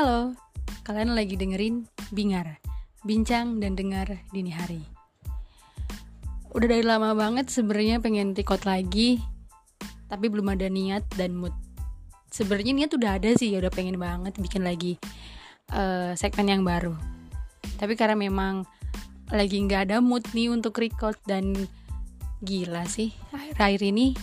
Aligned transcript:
Halo, 0.00 0.32
kalian 0.88 1.12
lagi 1.12 1.36
dengerin 1.36 1.84
Bingar, 2.08 2.56
Bincang 3.04 3.60
dan 3.60 3.76
Dengar 3.76 4.08
Dini 4.32 4.48
Hari. 4.48 4.80
Udah 6.56 6.72
dari 6.72 6.80
lama 6.80 7.12
banget 7.12 7.52
sebenarnya 7.52 8.00
pengen 8.00 8.32
record 8.32 8.64
lagi, 8.64 9.20
tapi 10.08 10.32
belum 10.32 10.56
ada 10.56 10.72
niat 10.72 11.04
dan 11.20 11.36
mood. 11.36 11.52
Sebenarnya 12.32 12.72
niat 12.72 12.96
udah 12.96 13.20
ada 13.20 13.28
sih, 13.36 13.52
udah 13.52 13.68
pengen 13.68 14.00
banget 14.00 14.40
bikin 14.40 14.64
lagi 14.64 14.96
uh, 15.76 16.16
segmen 16.16 16.48
yang 16.48 16.64
baru. 16.64 16.96
Tapi 17.76 17.92
karena 17.92 18.16
memang 18.16 18.64
lagi 19.28 19.60
nggak 19.60 19.92
ada 19.92 20.00
mood 20.00 20.24
nih 20.32 20.48
untuk 20.48 20.80
record 20.80 21.20
dan 21.28 21.52
gila 22.40 22.88
sih 22.88 23.12
akhir-akhir 23.36 23.84
ini 23.84 24.16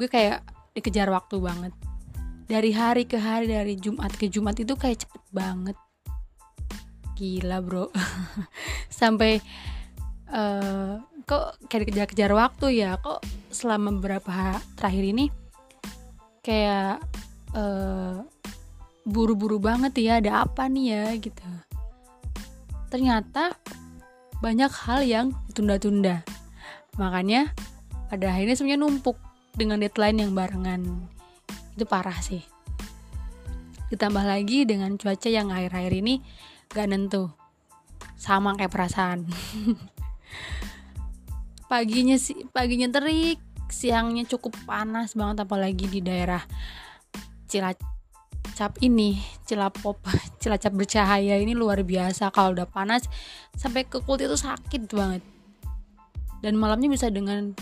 gue 0.00 0.08
kayak 0.08 0.40
dikejar 0.72 1.12
waktu 1.12 1.36
banget 1.44 1.76
dari 2.52 2.68
hari 2.76 3.08
ke 3.08 3.16
hari 3.16 3.48
dari 3.48 3.80
Jumat 3.80 4.12
ke 4.12 4.28
Jumat 4.28 4.60
itu 4.60 4.76
kayak 4.76 5.08
cepet 5.08 5.24
banget. 5.32 5.76
Gila 7.16 7.64
bro. 7.64 7.88
Sampai 9.00 9.40
uh, 10.28 11.00
kok 11.24 11.56
kayak 11.72 11.88
dikejar-kejar 11.88 12.28
waktu 12.36 12.84
ya? 12.84 13.00
Kok 13.00 13.24
selama 13.48 13.96
beberapa 13.96 14.60
terakhir 14.76 15.04
ini 15.16 15.32
kayak 16.44 17.00
uh, 17.56 18.20
buru-buru 19.08 19.56
banget 19.56 19.96
ya 19.96 20.20
ada 20.20 20.44
apa 20.44 20.68
nih 20.68 20.86
ya 20.92 21.04
gitu. 21.16 21.48
Ternyata 22.92 23.56
banyak 24.44 24.72
hal 24.84 25.00
yang 25.08 25.26
ditunda-tunda. 25.48 26.20
Makanya 27.00 27.48
pada 28.12 28.28
akhirnya 28.36 28.60
semuanya 28.60 28.84
numpuk 28.84 29.16
dengan 29.56 29.80
deadline 29.80 30.20
yang 30.20 30.36
barengan. 30.36 31.08
Itu 31.72 31.88
parah 31.88 32.20
sih 32.20 32.51
ditambah 33.92 34.24
lagi 34.24 34.64
dengan 34.64 34.96
cuaca 34.96 35.28
yang 35.28 35.52
akhir-akhir 35.52 35.92
ini 35.92 36.24
gak 36.72 36.88
nentu. 36.88 37.28
Sama 38.16 38.56
kayak 38.56 38.72
perasaan. 38.72 39.28
Paginya 41.70 42.16
sih 42.16 42.48
paginya 42.52 42.88
terik 42.88 43.40
siangnya 43.72 44.28
cukup 44.28 44.52
panas 44.68 45.16
banget 45.16 45.48
apalagi 45.48 45.88
di 45.88 46.00
daerah 46.04 46.44
Cilacap 47.48 48.80
ini. 48.80 49.20
Cilapop 49.44 50.00
Cilacap 50.40 50.72
bercahaya 50.72 51.36
ini 51.40 51.52
luar 51.52 51.84
biasa. 51.84 52.32
Kalau 52.32 52.56
udah 52.56 52.68
panas 52.68 53.04
sampai 53.56 53.84
ke 53.84 54.00
kulit 54.04 54.28
itu 54.28 54.36
sakit 54.36 54.88
banget. 54.92 55.24
Dan 56.40 56.56
malamnya 56.56 56.88
bisa 56.88 57.12
dengan 57.12 57.52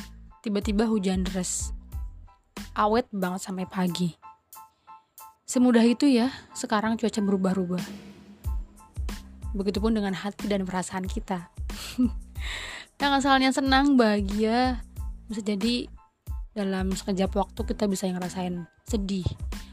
tiba-tiba 0.47 0.87
hujan 0.87 1.27
deras. 1.27 1.75
Awet 2.75 3.11
banget 3.11 3.47
sampai 3.47 3.67
pagi. 3.67 4.20
Semudah 5.51 5.83
itu 5.83 6.07
ya, 6.07 6.31
sekarang 6.55 6.95
cuaca 6.95 7.19
berubah-ubah. 7.19 7.83
Begitupun 9.51 9.99
dengan 9.99 10.15
hati 10.15 10.47
dan 10.47 10.63
perasaan 10.63 11.11
kita. 11.11 11.51
yang 13.03 13.19
asalnya 13.19 13.51
senang, 13.51 13.99
bahagia, 13.99 14.79
bisa 15.27 15.43
jadi 15.43 15.91
dalam 16.55 16.95
sekejap 16.95 17.35
waktu 17.35 17.67
kita 17.67 17.91
bisa 17.91 18.07
ngerasain 18.07 18.63
sedih, 18.87 19.27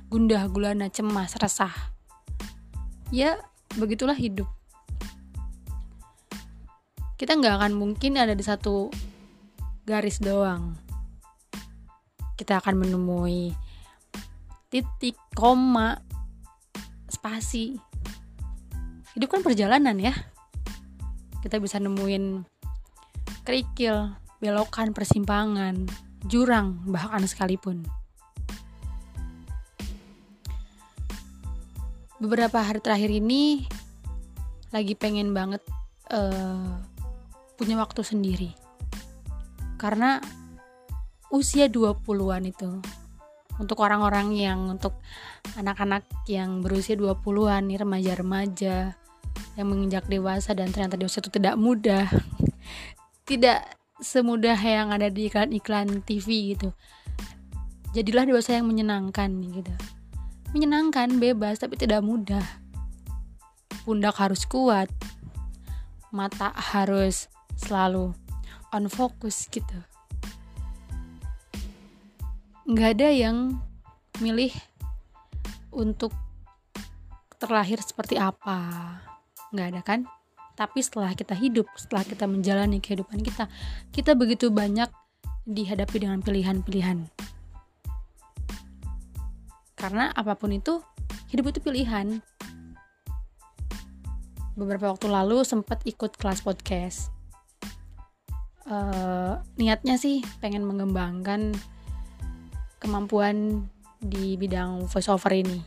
gundah 0.10 0.50
gulana, 0.50 0.90
cemas, 0.90 1.38
resah. 1.38 1.94
Ya, 3.14 3.38
begitulah 3.78 4.18
hidup. 4.18 4.50
Kita 7.22 7.38
nggak 7.38 7.54
akan 7.62 7.78
mungkin 7.78 8.18
ada 8.18 8.34
di 8.34 8.42
satu 8.42 8.90
garis 9.86 10.18
doang 10.18 10.74
kita 12.38 12.62
akan 12.62 12.86
menemui 12.86 13.50
titik, 14.78 15.18
koma, 15.34 15.98
spasi. 17.10 17.82
Hidup 19.18 19.34
kan 19.34 19.42
perjalanan 19.42 19.98
ya. 19.98 20.14
Kita 21.42 21.58
bisa 21.58 21.82
nemuin 21.82 22.46
kerikil, 23.42 24.14
belokan, 24.38 24.94
persimpangan, 24.94 25.90
jurang, 26.30 26.78
bahkan 26.86 27.26
sekalipun. 27.26 27.82
Beberapa 32.22 32.62
hari 32.62 32.78
terakhir 32.78 33.10
ini 33.10 33.66
lagi 34.70 34.94
pengen 34.94 35.34
banget 35.34 35.66
uh, 36.14 36.78
punya 37.58 37.82
waktu 37.82 38.06
sendiri. 38.06 38.54
Karena 39.82 40.22
usia 41.34 41.66
20-an 41.66 42.46
itu 42.46 42.78
untuk 43.58 43.82
orang-orang 43.82 44.34
yang 44.38 44.60
untuk 44.78 45.02
anak-anak 45.58 46.06
yang 46.30 46.62
berusia 46.62 46.94
20-an 46.94 47.66
nih 47.66 47.82
remaja-remaja 47.82 48.94
yang 49.58 49.68
menginjak 49.68 50.06
dewasa 50.06 50.54
dan 50.54 50.70
ternyata 50.70 50.98
dewasa 50.98 51.22
itu 51.22 51.34
tidak 51.34 51.58
mudah 51.58 52.06
tidak 53.30 53.78
semudah 53.98 54.58
yang 54.58 54.94
ada 54.94 55.10
di 55.10 55.30
iklan-iklan 55.30 56.06
TV 56.06 56.54
gitu. 56.54 56.70
Jadilah 57.98 58.30
dewasa 58.30 58.62
yang 58.62 58.70
menyenangkan 58.70 59.30
gitu. 59.42 59.74
Menyenangkan 60.54 61.18
bebas 61.18 61.58
tapi 61.58 61.82
tidak 61.82 62.06
mudah. 62.06 62.46
Pundak 63.82 64.20
harus 64.22 64.46
kuat 64.46 64.92
mata 66.12 66.56
harus 66.56 67.28
selalu 67.60 68.16
on 68.72 68.88
fokus 68.88 69.48
gitu 69.52 69.76
nggak 72.68 73.00
ada 73.00 73.08
yang 73.16 73.64
milih 74.20 74.52
untuk 75.72 76.12
terlahir 77.40 77.80
seperti 77.80 78.20
apa. 78.20 78.60
Nggak 79.56 79.68
ada 79.72 79.82
kan? 79.88 80.00
Tapi 80.60 80.84
setelah 80.84 81.16
kita 81.16 81.32
hidup 81.32 81.72
setelah 81.80 82.04
kita 82.04 82.28
menjalani 82.28 82.84
kehidupan 82.84 83.24
kita 83.24 83.48
kita 83.96 84.20
begitu 84.20 84.52
banyak 84.52 84.92
dihadapi 85.48 85.96
dengan 86.04 86.20
pilihan-pilihan. 86.20 87.08
Karena 89.80 90.12
apa 90.12 90.36
pun 90.36 90.52
itu 90.52 90.84
hidup 91.32 91.56
itu 91.56 91.64
pilihan. 91.64 92.20
Beberapa 94.60 94.92
waktu 94.92 95.08
lalu 95.08 95.48
sempat 95.48 95.88
ikut 95.88 96.20
kelas 96.20 96.44
podcast. 96.44 97.16
Uh, 98.68 99.40
niatnya 99.56 99.96
sih 99.96 100.20
pengen 100.44 100.68
mengembangkan 100.68 101.56
kemampuan 102.78 103.66
di 103.98 104.38
bidang 104.38 104.86
voiceover 104.86 105.34
ini. 105.34 105.60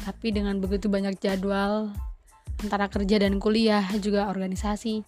Tapi 0.00 0.32
dengan 0.32 0.56
begitu 0.58 0.88
banyak 0.88 1.20
jadwal 1.20 1.92
antara 2.60 2.88
kerja 2.88 3.20
dan 3.20 3.40
kuliah 3.40 3.84
juga 4.00 4.28
organisasi, 4.28 5.04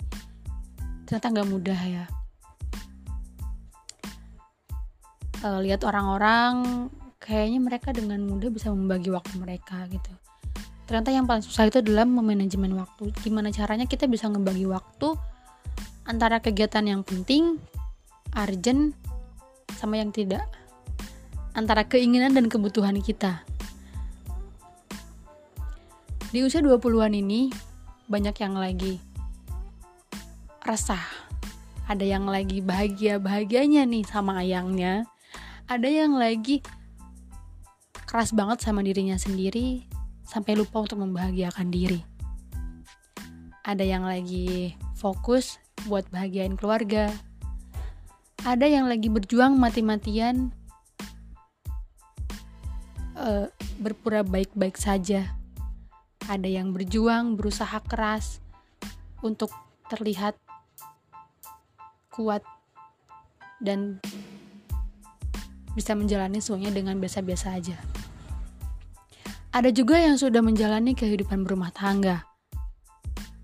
ternyata 1.08 1.26
nggak 1.32 1.48
mudah 1.48 1.80
ya. 1.80 2.04
E, 5.41 5.48
lihat 5.64 5.84
orang-orang 5.84 6.88
kayaknya 7.20 7.60
mereka 7.60 7.92
dengan 7.92 8.24
mudah 8.24 8.53
bisa 8.53 8.69
membagi 8.72 9.09
waktu 9.09 9.36
mereka 9.41 9.84
gitu. 9.88 10.12
Ternyata 10.84 11.09
yang 11.09 11.24
paling 11.24 11.44
susah 11.44 11.72
itu 11.72 11.80
adalah 11.80 12.04
memanajemen 12.04 12.76
waktu. 12.76 13.16
Gimana 13.24 13.48
caranya 13.48 13.88
kita 13.88 14.04
bisa 14.04 14.28
ngebagi 14.28 14.69
waktu 14.69 15.16
antara 16.04 16.42
kegiatan 16.42 16.84
yang 16.84 17.00
penting, 17.00 17.56
urgent, 18.36 18.92
sama 19.78 19.97
yang 19.97 20.12
tidak 20.12 20.44
antara 21.53 21.85
keinginan 21.85 22.33
dan 22.33 22.49
kebutuhan 22.49 23.01
kita. 23.01 23.45
Di 26.33 26.41
usia 26.41 26.65
20-an 26.65 27.13
ini, 27.13 27.53
banyak 28.09 28.37
yang 28.41 28.57
lagi 28.57 28.97
resah. 30.65 31.03
Ada 31.85 32.09
yang 32.09 32.25
lagi 32.25 32.65
bahagia-bahagianya 32.65 33.84
nih 33.84 34.04
sama 34.09 34.41
ayangnya. 34.41 35.04
Ada 35.69 35.89
yang 35.89 36.16
lagi 36.16 36.65
keras 38.09 38.33
banget 38.33 38.65
sama 38.65 38.81
dirinya 38.81 39.19
sendiri 39.21 39.84
sampai 40.25 40.57
lupa 40.57 40.81
untuk 40.81 41.05
membahagiakan 41.05 41.69
diri. 41.69 42.01
Ada 43.69 43.84
yang 43.84 44.09
lagi 44.09 44.72
fokus 44.97 45.60
buat 45.84 46.09
bahagiain 46.09 46.57
keluarga. 46.57 47.13
Ada 48.43 48.66
yang 48.66 48.89
lagi 48.89 49.13
berjuang 49.13 49.60
mati-matian 49.60 50.51
uh, 53.22 53.47
berpura 53.78 54.27
baik-baik 54.27 54.74
saja. 54.74 55.39
Ada 56.27 56.47
yang 56.47 56.74
berjuang, 56.74 57.39
berusaha 57.39 57.78
keras 57.86 58.42
untuk 59.22 59.51
terlihat 59.91 60.39
kuat 62.10 62.42
dan 63.63 64.03
bisa 65.72 65.97
menjalani 65.97 66.42
semuanya 66.42 66.74
dengan 66.74 66.98
biasa-biasa 66.98 67.57
aja. 67.57 67.78
Ada 69.53 69.69
juga 69.72 70.01
yang 70.01 70.16
sudah 70.16 70.41
menjalani 70.41 70.97
kehidupan 70.97 71.45
berumah 71.45 71.72
tangga. 71.72 72.24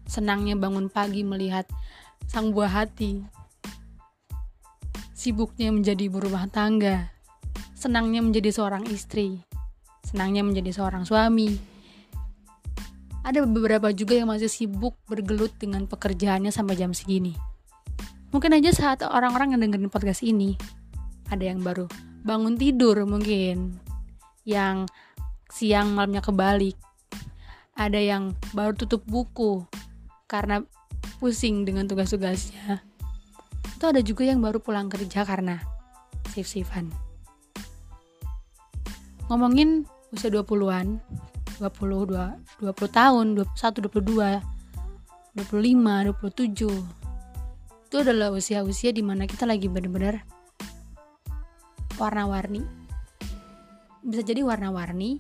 Senangnya 0.08 0.56
bangun 0.56 0.88
pagi 0.88 1.20
melihat 1.20 1.69
sang 2.28 2.52
buah 2.52 2.84
hati. 2.84 3.25
Sibuknya 5.12 5.69
menjadi 5.69 6.08
berumah 6.08 6.48
tangga. 6.48 7.12
Senangnya 7.76 8.25
menjadi 8.25 8.48
seorang 8.50 8.88
istri 8.88 9.47
senangnya 10.08 10.40
menjadi 10.40 10.72
seorang 10.72 11.05
suami, 11.05 11.60
ada 13.28 13.44
beberapa 13.44 13.93
juga 13.93 14.16
yang 14.16 14.32
masih 14.32 14.49
sibuk 14.49 14.96
bergelut 15.05 15.52
dengan 15.60 15.84
pekerjaannya 15.84 16.49
sampai 16.49 16.81
jam 16.81 16.96
segini. 16.96 17.37
Mungkin 18.32 18.56
aja 18.56 18.72
saat 18.72 19.05
orang-orang 19.05 19.52
yang 19.52 19.60
dengerin 19.69 19.93
podcast 19.93 20.25
ini, 20.25 20.56
ada 21.28 21.44
yang 21.44 21.60
baru 21.60 21.84
bangun 22.25 22.56
tidur 22.56 22.96
mungkin, 23.05 23.76
yang 24.49 24.88
siang 25.52 25.93
malamnya 25.93 26.25
kebalik, 26.25 26.76
ada 27.76 28.00
yang 28.00 28.32
baru 28.56 28.72
tutup 28.72 29.04
buku 29.04 29.64
karena 30.25 30.64
pusing 31.20 31.69
dengan 31.69 31.84
tugas-tugasnya. 31.84 32.81
Itu 33.76 33.84
ada 33.93 34.00
juga 34.00 34.25
yang 34.25 34.40
baru 34.40 34.61
pulang 34.61 34.88
kerja 34.88 35.28
karena 35.28 35.61
sif-sifan. 36.32 36.88
Ngomongin 39.28 39.84
usia 40.12 40.32
20-an, 40.32 41.00
20, 41.60 42.62
20 42.62 42.88
tahun, 42.88 43.26
21, 43.37 43.88
22, 43.88 44.40
25, 45.37 46.12
27. 46.12 47.88
Itu 47.88 47.96
adalah 48.05 48.32
usia-usia 48.32 48.93
di 48.93 49.00
mana 49.00 49.25
kita 49.25 49.49
lagi 49.49 49.69
bener-bener 49.69 50.22
warna-warni. 51.99 52.62
Bisa 54.05 54.22
jadi 54.22 54.46
warna-warni, 54.46 55.19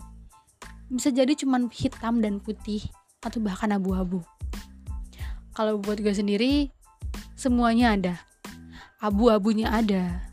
bisa 0.88 1.10
jadi 1.12 1.34
cuman 1.34 1.68
hitam 1.68 2.22
dan 2.24 2.40
putih, 2.40 2.86
atau 3.20 3.42
bahkan 3.42 3.74
abu-abu. 3.74 4.22
Kalau 5.52 5.82
buat 5.82 5.98
gue 5.98 6.14
sendiri, 6.14 6.70
semuanya 7.34 7.98
ada. 7.98 8.14
Abu-abunya 9.02 9.74
ada, 9.74 10.30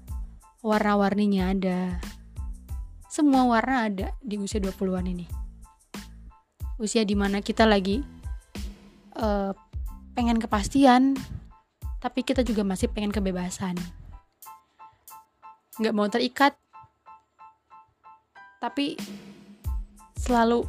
warna-warninya 0.61 1.49
ada. 1.49 1.97
Semua 3.15 3.47
warna 3.47 3.87
ada 3.87 4.11
di 4.19 4.35
usia 4.35 4.59
20-an 4.59 5.07
ini. 5.07 5.23
Usia 6.75 7.07
di 7.07 7.15
mana 7.15 7.39
kita 7.39 7.63
lagi 7.63 8.03
uh, 9.15 9.55
pengen 10.11 10.35
kepastian 10.35 11.15
tapi 12.03 12.27
kita 12.27 12.43
juga 12.43 12.67
masih 12.67 12.91
pengen 12.91 13.15
kebebasan. 13.15 13.79
Nggak 15.79 15.95
mau 15.95 16.11
terikat 16.11 16.59
tapi 18.59 18.99
selalu 20.19 20.67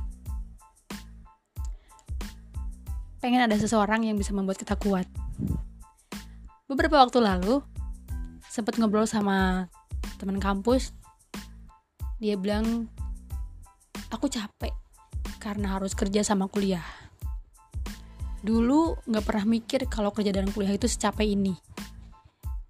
pengen 3.19 3.43
ada 3.43 3.59
seseorang 3.59 4.07
yang 4.07 4.15
bisa 4.15 4.31
membuat 4.31 4.63
kita 4.63 4.79
kuat. 4.79 5.11
Beberapa 6.71 7.03
waktu 7.03 7.19
lalu 7.19 7.59
sempat 8.47 8.79
ngobrol 8.79 9.11
sama 9.11 9.67
teman 10.23 10.39
kampus 10.39 10.95
dia 12.17 12.35
bilang 12.41 12.89
aku 14.09 14.29
capek 14.33 14.73
karena 15.37 15.77
harus 15.77 15.93
kerja 15.93 16.25
sama 16.25 16.49
kuliah. 16.49 16.85
Dulu 18.41 18.97
nggak 19.05 19.25
pernah 19.25 19.45
mikir 19.45 19.85
kalau 19.91 20.15
kerja 20.15 20.33
dan 20.33 20.49
kuliah 20.53 20.73
itu 20.73 20.89
secapek 20.89 21.27
ini. 21.27 21.55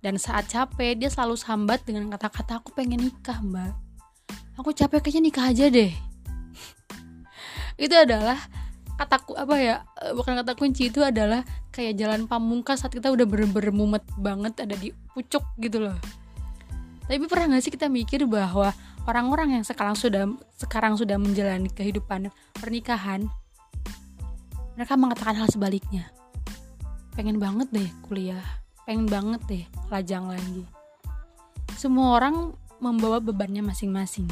Dan 0.01 0.21
saat 0.23 0.47
capek, 0.47 0.95
dia 0.95 1.11
selalu 1.11 1.35
sambat 1.35 1.83
dengan 1.83 2.07
kata-kata 2.15 2.63
aku 2.63 2.71
pengen 2.77 3.11
nikah, 3.11 3.43
mbak. 3.43 3.75
Aku 4.55 4.71
capek 4.71 5.03
kayaknya 5.03 5.23
nikah 5.29 5.47
aja 5.51 5.67
deh. 5.67 5.91
itu 7.85 7.95
adalah 7.97 8.39
kataku 8.97 9.37
apa 9.37 9.57
ya 9.61 9.77
eh, 10.01 10.13
bukan 10.17 10.41
kata 10.41 10.57
kunci 10.57 10.89
itu 10.89 11.05
adalah 11.05 11.45
kayak 11.69 12.01
jalan 12.01 12.25
pamungkas 12.25 12.81
saat 12.81 12.97
kita 12.97 13.13
udah 13.13 13.29
bener-bener 13.29 13.69
banget 14.17 14.65
ada 14.65 14.73
di 14.73 14.89
pucuk 15.13 15.45
gitu 15.61 15.85
loh 15.85 15.97
tapi 17.05 17.23
pernah 17.29 17.55
gak 17.55 17.63
sih 17.69 17.73
kita 17.77 17.93
mikir 17.93 18.25
bahwa 18.25 18.73
orang-orang 19.07 19.59
yang 19.59 19.65
sekarang 19.65 19.95
sudah 19.95 20.29
sekarang 20.59 20.99
sudah 20.99 21.17
menjalani 21.17 21.71
kehidupan 21.73 22.29
pernikahan 22.59 23.31
mereka 24.77 24.93
mengatakan 25.01 25.41
hal 25.41 25.49
sebaliknya. 25.49 26.13
Pengen 27.17 27.41
banget 27.41 27.73
deh 27.73 27.89
kuliah 28.05 28.45
pengen 28.87 29.11
banget 29.11 29.43
deh 29.51 29.65
lajang 29.91 30.31
lagi. 30.31 30.63
Semua 31.75 32.23
orang 32.23 32.55
membawa 32.79 33.19
bebannya 33.19 33.61
masing-masing. 33.67 34.31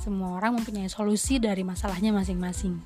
Semua 0.00 0.40
orang 0.40 0.56
mempunyai 0.58 0.88
solusi 0.88 1.36
dari 1.36 1.60
masalahnya 1.62 2.10
masing-masing. 2.10 2.80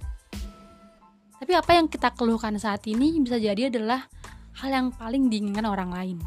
Tapi 1.39 1.55
apa 1.55 1.71
yang 1.79 1.87
kita 1.87 2.11
keluhkan 2.19 2.59
saat 2.59 2.83
ini 2.91 3.15
bisa 3.23 3.39
jadi 3.39 3.71
adalah 3.71 4.11
hal 4.59 4.75
yang 4.75 4.91
paling 4.91 5.31
diinginkan 5.31 5.71
orang 5.71 5.95
lain. 5.95 6.19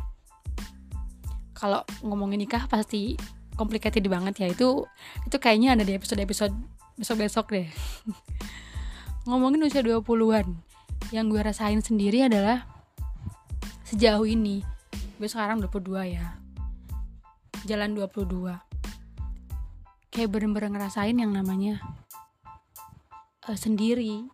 Kalau 1.51 1.83
ngomongin 2.01 2.47
nikah 2.47 2.65
pasti 2.71 3.19
complicated 3.61 4.01
banget 4.09 4.41
ya. 4.41 4.47
Itu 4.49 4.89
itu 5.29 5.37
kayaknya 5.37 5.77
ada 5.77 5.85
di 5.85 5.93
episode-episode 5.93 6.57
besok-besok 6.97 7.45
deh. 7.53 7.67
Ngomongin 9.29 9.61
usia 9.61 9.85
20-an 9.85 10.49
yang 11.13 11.29
gue 11.29 11.41
rasain 11.45 11.77
sendiri 11.85 12.25
adalah 12.25 12.65
sejauh 13.85 14.25
ini. 14.25 14.65
Gue 15.21 15.29
sekarang 15.29 15.61
22 15.61 16.17
ya. 16.17 16.41
Jalan 17.69 17.93
22 17.93 18.71
kayak 20.11 20.27
bener-bener 20.27 20.75
ngerasain 20.75 21.15
yang 21.15 21.31
namanya 21.31 21.79
uh, 23.47 23.55
sendiri 23.55 24.27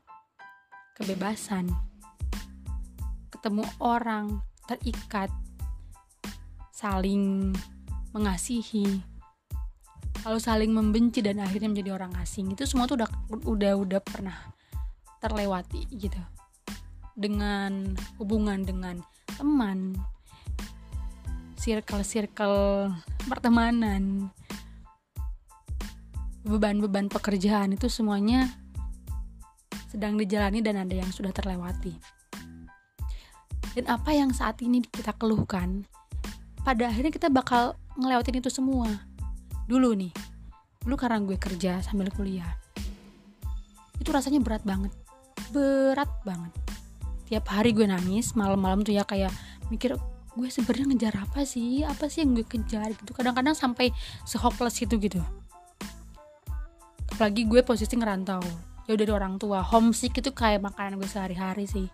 kebebasan 0.98 1.70
ketemu 3.30 3.62
orang 3.78 4.42
terikat 4.66 5.30
saling 6.74 7.54
mengasihi 8.10 9.06
kalau 10.28 10.44
saling 10.44 10.76
membenci 10.76 11.24
dan 11.24 11.40
akhirnya 11.40 11.72
menjadi 11.72 11.96
orang 11.96 12.12
asing 12.20 12.52
itu 12.52 12.68
semua 12.68 12.84
tuh 12.84 13.00
udah 13.00 13.08
udah 13.48 13.74
udah 13.80 14.02
pernah 14.04 14.36
terlewati 15.24 15.88
gitu. 15.96 16.20
Dengan 17.16 17.96
hubungan 18.20 18.60
dengan 18.60 19.00
teman 19.40 19.96
circle-circle 21.56 22.92
pertemanan 23.24 24.28
beban-beban 26.44 27.08
pekerjaan 27.08 27.80
itu 27.80 27.88
semuanya 27.88 28.52
sedang 29.88 30.20
dijalani 30.20 30.60
dan 30.60 30.76
ada 30.76 30.92
yang 30.92 31.08
sudah 31.08 31.32
terlewati. 31.32 31.96
Dan 33.80 33.88
apa 33.88 34.12
yang 34.12 34.36
saat 34.36 34.60
ini 34.60 34.84
kita 34.84 35.16
keluhkan 35.16 35.88
pada 36.68 36.92
akhirnya 36.92 37.16
kita 37.16 37.32
bakal 37.32 37.80
ngelewatin 37.96 38.44
itu 38.44 38.52
semua 38.52 39.08
dulu 39.68 39.94
nih 39.94 40.12
dulu 40.82 40.96
karena 40.96 41.20
gue 41.22 41.38
kerja 41.38 41.84
sambil 41.84 42.08
kuliah 42.16 42.56
itu 44.00 44.10
rasanya 44.10 44.40
berat 44.40 44.64
banget 44.64 44.96
berat 45.52 46.10
banget. 46.28 46.54
Tiap 47.28 47.46
hari 47.52 47.76
gue 47.76 47.88
nangis 47.88 48.36
malam-malam 48.36 48.84
tuh 48.84 48.96
ya 48.96 49.04
kayak 49.04 49.32
mikir 49.68 49.96
gue 50.38 50.50
sebenarnya 50.52 50.86
ngejar 50.94 51.16
apa 51.28 51.44
sih? 51.44 51.84
Apa 51.84 52.08
sih 52.08 52.24
yang 52.24 52.38
gue 52.38 52.46
kejar? 52.48 52.94
Gitu. 52.96 53.12
Kadang-kadang 53.12 53.56
sampai 53.56 53.92
sehopeless 54.24 54.80
itu 54.80 54.96
gitu. 55.02 55.20
Apalagi 57.12 57.44
gue 57.50 57.66
posisi 57.66 57.98
ngerantau 57.98 58.44
jauh 58.88 58.98
dari 58.98 59.12
orang 59.12 59.36
tua. 59.36 59.60
Homesick 59.60 60.16
itu 60.24 60.32
kayak 60.32 60.64
makanan 60.64 61.02
gue 61.02 61.10
sehari-hari 61.10 61.68
sih. 61.68 61.88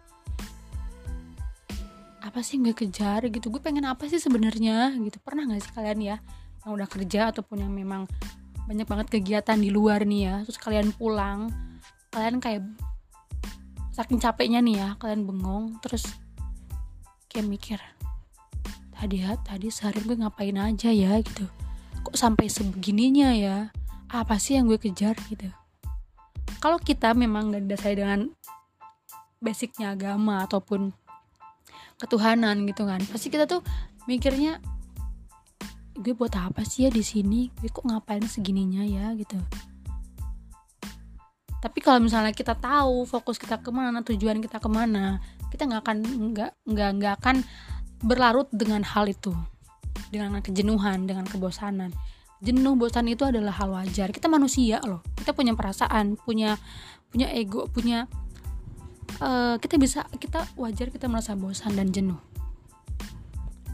Apa 2.22 2.46
sih 2.46 2.58
yang 2.60 2.70
gue 2.70 2.76
kejar 2.78 3.26
gitu? 3.30 3.50
Gue 3.50 3.62
pengen 3.62 3.90
apa 3.90 4.06
sih 4.06 4.22
sebenarnya? 4.22 4.94
Gitu. 5.02 5.18
Pernah 5.24 5.50
nggak 5.50 5.62
sih 5.66 5.74
kalian 5.74 6.00
ya 6.02 6.18
yang 6.64 6.72
udah 6.80 6.88
kerja 6.88 7.32
ataupun 7.36 7.64
yang 7.68 7.74
memang 7.74 8.08
banyak 8.64 8.88
banget 8.88 9.08
kegiatan 9.20 9.60
di 9.60 9.70
luar 9.70 10.08
nih 10.08 10.22
ya. 10.28 10.36
Terus 10.48 10.60
kalian 10.60 10.96
pulang 10.96 11.52
kalian 12.14 12.38
kayak 12.38 12.62
saking 13.94 14.22
capeknya 14.22 14.62
nih 14.62 14.76
ya 14.82 14.90
kalian 15.02 15.26
bengong 15.26 15.82
terus 15.82 16.06
kayak 17.30 17.50
mikir 17.50 17.80
tadi 18.94 19.26
ya 19.26 19.34
tadi 19.42 19.68
sehari 19.74 20.00
gue 20.06 20.16
ngapain 20.16 20.56
aja 20.56 20.90
ya? 20.90 21.20
Gitu. 21.20 21.46
Kok 22.04 22.16
sampai 22.16 22.48
sebegininya 22.48 23.36
ya? 23.36 23.58
Apa 24.14 24.38
sih 24.38 24.56
yang 24.56 24.70
gue 24.70 24.78
kejar? 24.78 25.18
Gitu. 25.28 25.50
Kalau 26.64 26.80
kita 26.80 27.12
memang 27.12 27.52
dan 27.52 27.68
dasar 27.68 27.98
dengan 27.98 28.32
basicnya 29.44 29.92
agama 29.92 30.48
ataupun 30.48 30.96
ketuhanan 32.00 32.64
gitu 32.64 32.88
kan 32.88 33.04
pasti 33.12 33.28
kita 33.28 33.44
tuh 33.44 33.60
mikirnya 34.08 34.64
gue 35.94 36.14
buat 36.18 36.34
apa 36.34 36.66
sih 36.66 36.88
ya 36.88 36.90
di 36.90 37.06
sini? 37.06 37.54
Gue 37.62 37.70
kok 37.70 37.86
ngapain 37.86 38.26
segininya 38.26 38.82
ya 38.82 39.14
gitu. 39.14 39.38
Tapi 41.64 41.80
kalau 41.80 42.04
misalnya 42.04 42.36
kita 42.36 42.60
tahu 42.60 43.08
fokus 43.08 43.40
kita 43.40 43.62
ke 43.64 43.72
mana 43.72 44.04
tujuan 44.04 44.44
kita 44.44 44.60
ke 44.60 44.68
mana 44.68 45.24
kita 45.48 45.64
nggak 45.70 45.82
akan 45.86 45.98
nggak 46.34 46.52
nggak 46.68 46.90
nggak 47.00 47.14
akan 47.22 47.36
berlarut 48.04 48.50
dengan 48.52 48.84
hal 48.84 49.08
itu. 49.08 49.32
Dengan 50.10 50.42
kejenuhan 50.42 51.06
dengan 51.06 51.24
kebosanan. 51.30 51.94
Jenuh 52.44 52.76
bosan 52.76 53.08
itu 53.08 53.24
adalah 53.24 53.56
hal 53.56 53.72
wajar. 53.72 54.12
Kita 54.12 54.28
manusia 54.28 54.84
loh. 54.84 55.00
Kita 55.16 55.32
punya 55.32 55.56
perasaan 55.56 56.20
punya 56.20 56.60
punya 57.08 57.32
ego 57.32 57.70
punya 57.72 58.10
uh, 59.22 59.56
kita 59.62 59.78
bisa 59.78 60.04
kita 60.18 60.44
wajar 60.58 60.90
kita 60.90 61.06
merasa 61.08 61.38
bosan 61.38 61.78
dan 61.78 61.94
jenuh. 61.94 62.20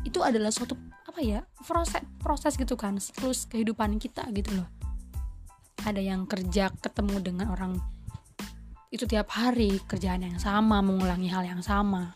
Itu 0.04 0.22
adalah 0.22 0.52
suatu 0.54 0.89
apa 1.10 1.26
ya 1.26 1.42
proses 1.66 2.06
proses 2.22 2.54
gitu 2.54 2.78
kan 2.78 3.02
siklus 3.02 3.50
kehidupan 3.50 3.98
kita 3.98 4.30
gitu 4.30 4.62
loh. 4.62 4.70
Ada 5.82 5.98
yang 5.98 6.30
kerja 6.30 6.70
ketemu 6.78 7.18
dengan 7.18 7.50
orang 7.50 7.82
itu 8.94 9.10
tiap 9.10 9.34
hari 9.34 9.82
kerjaan 9.90 10.22
yang 10.22 10.38
sama 10.38 10.86
mengulangi 10.86 11.26
hal 11.34 11.42
yang 11.42 11.66
sama. 11.66 12.14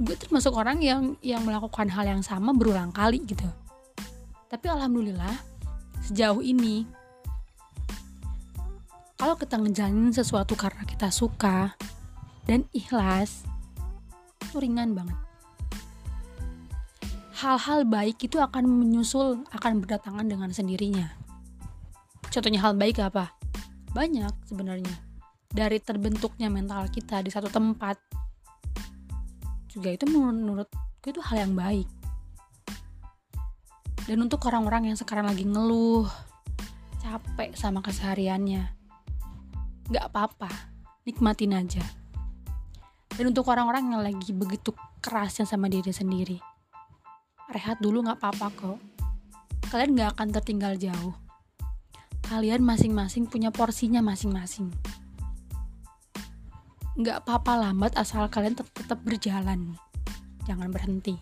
Gue 0.00 0.16
termasuk 0.16 0.56
orang 0.56 0.80
yang 0.80 1.20
yang 1.20 1.44
melakukan 1.44 1.92
hal 1.92 2.08
yang 2.08 2.24
sama 2.24 2.56
berulang 2.56 2.88
kali 2.88 3.20
gitu. 3.28 3.44
Tapi 4.48 4.64
alhamdulillah 4.72 5.36
sejauh 6.08 6.40
ini 6.40 6.88
kalau 9.20 9.36
kita 9.36 9.60
ngejalanin 9.60 10.12
sesuatu 10.12 10.56
karena 10.56 10.84
kita 10.88 11.12
suka 11.12 11.76
dan 12.48 12.64
ikhlas 12.72 13.44
itu 14.44 14.60
ringan 14.60 14.92
banget 14.92 15.23
hal-hal 17.34 17.82
baik 17.82 18.22
itu 18.22 18.38
akan 18.38 18.62
menyusul 18.62 19.42
akan 19.50 19.82
berdatangan 19.82 20.22
dengan 20.22 20.54
sendirinya. 20.54 21.10
Contohnya 22.30 22.62
hal 22.62 22.78
baik 22.78 23.02
apa? 23.02 23.34
Banyak 23.90 24.46
sebenarnya. 24.46 24.94
Dari 25.50 25.78
terbentuknya 25.82 26.50
mental 26.50 26.86
kita 26.90 27.22
di 27.22 27.30
satu 27.30 27.50
tempat 27.50 27.98
juga 29.70 29.90
itu 29.90 30.06
menurut 30.06 30.70
gue 31.02 31.10
itu 31.10 31.22
hal 31.22 31.50
yang 31.50 31.54
baik. 31.58 31.90
Dan 34.06 34.22
untuk 34.22 34.46
orang-orang 34.46 34.94
yang 34.94 34.98
sekarang 34.98 35.26
lagi 35.26 35.42
ngeluh 35.42 36.06
capek 37.02 37.54
sama 37.58 37.82
kesehariannya 37.82 38.62
nggak 39.90 40.06
apa-apa 40.06 40.50
nikmatin 41.02 41.58
aja. 41.58 41.82
Dan 43.14 43.30
untuk 43.34 43.46
orang-orang 43.50 43.94
yang 43.94 44.02
lagi 44.02 44.30
begitu 44.34 44.74
kerasnya 45.02 45.46
sama 45.46 45.70
diri 45.70 45.94
sendiri 45.94 46.53
rehat 47.54 47.78
dulu 47.78 48.02
nggak 48.02 48.18
apa-apa 48.18 48.46
kok. 48.58 48.78
Kalian 49.70 49.94
nggak 49.94 50.10
akan 50.18 50.28
tertinggal 50.34 50.74
jauh. 50.74 51.14
Kalian 52.26 52.66
masing-masing 52.66 53.30
punya 53.30 53.54
porsinya 53.54 54.02
masing-masing. 54.02 54.74
Nggak 56.98 57.22
apa-apa 57.22 57.70
lambat 57.70 57.94
asal 57.94 58.26
kalian 58.26 58.58
tetap, 58.58 58.74
tetap 58.74 58.98
berjalan. 59.06 59.78
Jangan 60.44 60.74
berhenti. 60.74 61.14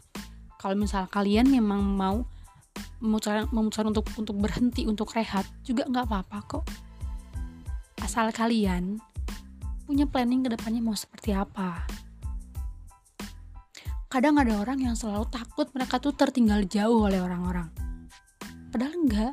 Kalau 0.57 0.75
misal 0.79 1.05
kalian 1.12 1.53
memang 1.53 1.85
mau 1.85 2.25
memutuskan, 3.03 3.51
untuk 3.93 4.07
untuk 4.17 4.37
berhenti 4.39 4.87
untuk 4.89 5.12
rehat 5.12 5.45
juga 5.67 5.85
nggak 5.85 6.07
apa-apa 6.09 6.39
kok. 6.49 6.65
Asal 8.01 8.33
kalian 8.33 8.99
punya 9.85 10.09
planning 10.09 10.47
ke 10.47 10.49
depannya 10.55 10.81
mau 10.81 10.97
seperti 10.97 11.37
apa 11.37 12.01
kadang 14.12 14.37
ada 14.37 14.61
orang 14.61 14.76
yang 14.76 14.92
selalu 14.92 15.25
takut 15.33 15.73
mereka 15.73 15.97
tuh 15.97 16.12
tertinggal 16.12 16.61
jauh 16.69 17.09
oleh 17.09 17.16
orang-orang. 17.16 17.73
Padahal 18.69 18.92
enggak. 18.92 19.33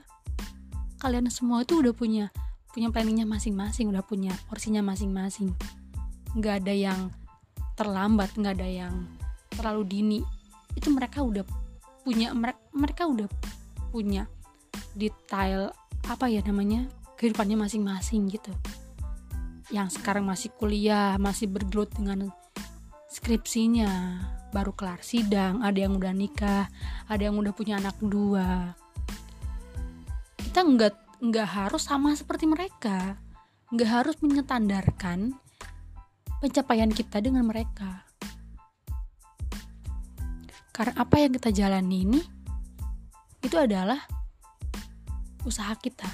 Kalian 1.03 1.27
semua 1.27 1.67
itu 1.67 1.83
udah 1.83 1.91
punya 1.91 2.31
punya 2.71 2.87
planningnya 2.87 3.27
masing-masing 3.27 3.91
udah 3.91 4.07
punya 4.07 4.31
porsinya 4.47 4.79
masing-masing. 4.79 5.51
Nggak 6.31 6.63
ada 6.63 6.71
yang 6.71 6.99
terlambat 7.75 8.31
nggak 8.39 8.55
ada 8.55 8.87
yang 8.87 8.95
terlalu 9.51 9.83
dini. 9.83 10.19
Itu 10.71 10.95
mereka 10.95 11.27
udah 11.27 11.43
punya 12.07 12.31
mereka 12.31 12.63
mereka 12.71 13.03
udah 13.03 13.27
punya 13.91 14.31
detail 14.95 15.75
apa 16.07 16.31
ya 16.31 16.39
namanya 16.47 16.87
kehidupannya 17.19 17.67
masing-masing 17.67 18.31
gitu. 18.31 18.55
Yang 19.75 19.99
sekarang 19.99 20.23
masih 20.23 20.55
kuliah 20.55 21.19
masih 21.19 21.51
bergelut 21.51 21.91
dengan 21.91 22.31
skripsinya 23.11 23.91
baru 24.49 24.73
kelar 24.73 25.01
sidang 25.05 25.61
ada 25.61 25.77
yang 25.77 25.97
udah 25.97 26.13
nikah 26.13 26.67
ada 27.05 27.21
yang 27.21 27.37
udah 27.37 27.53
punya 27.53 27.77
anak 27.77 27.95
dua 28.01 28.73
kita 30.37 30.65
nggak 30.65 30.95
nggak 31.19 31.49
harus 31.49 31.83
sama 31.85 32.15
seperti 32.17 32.49
mereka 32.49 33.19
nggak 33.69 33.89
harus 33.89 34.17
menyetandarkan 34.25 35.37
pencapaian 36.39 36.89
kita 36.89 37.19
dengan 37.19 37.45
mereka. 37.45 38.07
Karena 40.71 40.95
apa 40.95 41.15
yang 41.19 41.35
kita 41.35 41.51
jalani 41.51 42.07
ini 42.07 42.21
itu 43.43 43.55
adalah 43.59 43.99
usaha 45.43 45.75
kita. 45.75 46.07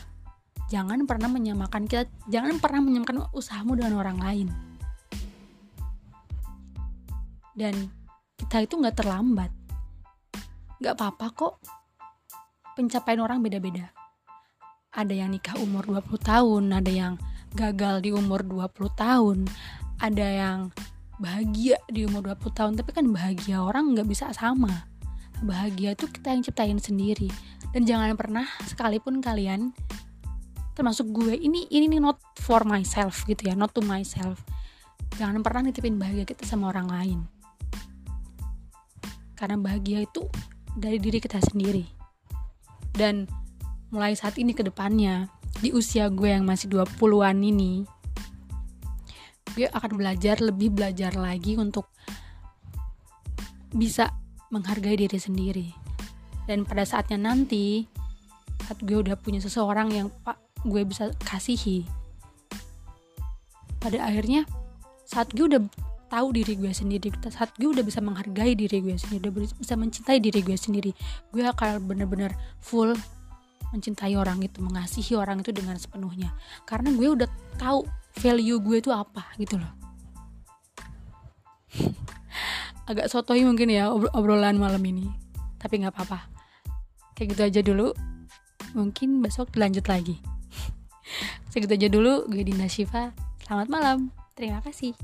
Jangan 0.74 1.06
pernah 1.06 1.30
menyamakan 1.30 1.86
kita, 1.86 2.10
jangan 2.26 2.58
pernah 2.58 2.82
menyamakan 2.82 3.30
usahamu 3.38 3.78
dengan 3.78 4.02
orang 4.02 4.18
lain. 4.18 4.48
Dan 7.54 7.88
kita 8.40 8.64
itu 8.64 8.76
nggak 8.80 8.96
terlambat. 9.00 9.52
Nggak 10.80 10.94
apa-apa 11.00 11.28
kok. 11.32 11.54
Pencapaian 12.76 13.24
orang 13.24 13.40
beda-beda. 13.40 13.92
Ada 14.96 15.12
yang 15.12 15.32
nikah 15.32 15.56
umur 15.60 15.88
20 15.88 16.20
tahun, 16.24 16.64
ada 16.72 16.92
yang 16.92 17.14
gagal 17.56 18.04
di 18.04 18.12
umur 18.12 18.44
20 18.44 18.92
tahun, 18.96 19.48
ada 20.00 20.28
yang 20.28 20.60
bahagia 21.16 21.80
di 21.88 22.04
umur 22.04 22.36
20 22.36 22.52
tahun 22.52 22.74
tapi 22.76 22.92
kan 22.92 23.08
bahagia 23.08 23.64
orang 23.64 23.96
nggak 23.96 24.08
bisa 24.08 24.36
sama 24.36 24.84
bahagia 25.44 25.96
itu 25.96 26.12
kita 26.12 26.36
yang 26.36 26.44
ciptain 26.44 26.80
sendiri 26.80 27.32
dan 27.72 27.88
jangan 27.88 28.16
pernah 28.20 28.48
sekalipun 28.68 29.24
kalian 29.24 29.72
termasuk 30.76 31.08
gue 31.16 31.40
ini 31.40 31.72
ini 31.72 31.88
nih 31.88 32.04
not 32.04 32.20
for 32.44 32.68
myself 32.68 33.24
gitu 33.28 33.48
ya 33.48 33.56
not 33.56 33.72
to 33.72 33.80
myself 33.80 34.44
jangan 35.16 35.40
pernah 35.40 35.72
nitipin 35.72 35.96
bahagia 35.96 36.28
kita 36.28 36.44
sama 36.44 36.72
orang 36.76 36.92
lain 36.92 37.20
karena 39.36 39.60
bahagia 39.60 40.04
itu 40.04 40.26
dari 40.76 40.98
diri 41.00 41.20
kita 41.20 41.40
sendiri. 41.40 41.84
Dan 42.96 43.28
mulai 43.92 44.16
saat 44.16 44.40
ini 44.40 44.56
ke 44.56 44.64
depannya 44.64 45.30
di 45.60 45.72
usia 45.72 46.12
gue 46.12 46.32
yang 46.32 46.44
masih 46.44 46.68
20-an 46.72 47.40
ini 47.40 47.88
gue 49.56 49.72
akan 49.72 49.96
belajar 49.96 50.44
lebih 50.44 50.76
belajar 50.76 51.16
lagi 51.16 51.56
untuk 51.56 51.88
bisa 53.72 54.12
menghargai 54.52 55.00
diri 55.00 55.20
sendiri. 55.20 55.68
Dan 56.44 56.68
pada 56.68 56.84
saatnya 56.84 57.20
nanti 57.20 57.88
saat 58.68 58.82
gue 58.84 58.98
udah 58.98 59.16
punya 59.16 59.40
seseorang 59.40 59.94
yang 59.94 60.08
pak 60.24 60.42
gue 60.66 60.82
bisa 60.82 61.14
kasihi 61.22 61.86
pada 63.78 64.02
akhirnya 64.02 64.50
saat 65.06 65.30
gue 65.38 65.46
udah 65.46 65.62
tahu 66.16 66.32
diri 66.32 66.56
gue 66.56 66.72
sendiri. 66.72 67.12
Saat 67.28 67.60
gue 67.60 67.68
udah 67.68 67.84
bisa 67.84 68.00
menghargai 68.00 68.56
diri 68.56 68.80
gue 68.80 68.96
sendiri 68.96 69.28
udah 69.28 69.52
bisa 69.60 69.76
mencintai 69.76 70.24
diri 70.24 70.40
gue 70.40 70.56
sendiri 70.56 70.96
gue 71.36 71.44
akan 71.44 71.84
bener-bener 71.84 72.32
full 72.64 72.96
mencintai 73.76 74.16
orang 74.16 74.40
itu 74.40 74.64
mengasihi 74.64 75.20
orang 75.20 75.44
itu 75.44 75.52
dengan 75.52 75.76
sepenuhnya. 75.76 76.32
Karena 76.64 76.96
gue 76.96 77.08
udah 77.12 77.28
tahu 77.60 77.84
value 78.16 78.64
gue 78.64 78.80
itu 78.80 78.96
apa 78.96 79.28
gitu 79.36 79.60
loh. 79.60 79.74
Agak 82.90 83.12
sotoy 83.12 83.44
mungkin 83.44 83.68
ya 83.68 83.92
obrolan 83.92 84.56
malam 84.56 84.80
ini 84.88 85.12
tapi 85.60 85.84
nggak 85.84 85.92
apa-apa. 85.92 86.32
Kayak 87.20 87.28
gitu 87.36 87.42
aja 87.44 87.60
dulu. 87.60 87.92
Mungkin 88.72 89.20
besok 89.20 89.52
lanjut 89.60 89.84
lagi. 89.92 90.24
Segitu 91.52 91.76
aja 91.76 91.88
dulu 91.92 92.24
gue 92.32 92.48
Dinda 92.48 92.72
Shiva. 92.72 93.12
Selamat 93.44 93.68
malam. 93.68 94.16
Terima 94.36 94.64
kasih 94.64 94.96